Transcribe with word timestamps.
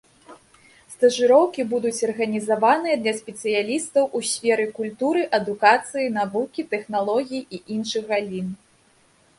Стажыроўкі 0.93 1.65
будуць 1.73 2.05
арганізаваныя 2.07 2.95
для 3.03 3.13
спецыялістаў 3.19 4.03
у 4.19 4.23
сферы 4.31 4.65
культуры, 4.79 5.21
адукацыі, 5.41 6.11
навукі, 6.19 6.61
тэхналогій 6.75 7.41
і 7.59 7.63
іншых 7.79 8.03
галін. 8.15 8.47